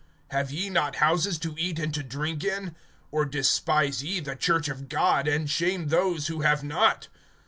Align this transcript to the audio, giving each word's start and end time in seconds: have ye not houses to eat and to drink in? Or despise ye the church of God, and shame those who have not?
have 0.29 0.49
ye 0.49 0.67
not 0.67 0.95
houses 0.95 1.37
to 1.37 1.53
eat 1.59 1.77
and 1.77 1.93
to 1.93 2.01
drink 2.01 2.43
in? 2.43 2.73
Or 3.11 3.23
despise 3.23 4.01
ye 4.01 4.19
the 4.19 4.35
church 4.35 4.67
of 4.67 4.89
God, 4.89 5.27
and 5.27 5.47
shame 5.47 5.89
those 5.89 6.25
who 6.25 6.41
have 6.41 6.63
not? 6.63 7.07